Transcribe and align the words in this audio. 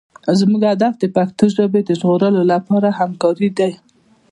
زموږ 0.39 0.61
هدف 0.71 0.93
د 0.99 1.03
پښتو 1.15 1.43
ژبې 1.55 1.81
د 1.85 1.89
ژغورلو 1.99 2.41
لپاره 2.51 2.87
همکارۍ 2.99 3.49
دي. 3.59 3.71